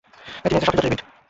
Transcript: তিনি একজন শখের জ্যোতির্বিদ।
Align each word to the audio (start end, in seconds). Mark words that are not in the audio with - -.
তিনি 0.41 0.55
একজন 0.55 0.61
শখের 0.61 0.75
জ্যোতির্বিদ। 0.75 1.01